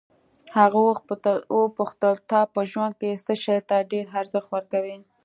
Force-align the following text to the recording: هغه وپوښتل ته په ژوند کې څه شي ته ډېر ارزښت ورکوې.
هغه 0.57 0.79
وپوښتل 1.61 2.15
ته 2.29 2.39
په 2.53 2.61
ژوند 2.71 2.93
کې 3.01 3.21
څه 3.25 3.33
شي 3.43 3.57
ته 3.69 3.77
ډېر 3.91 4.05
ارزښت 4.19 4.49
ورکوې. 4.51 4.97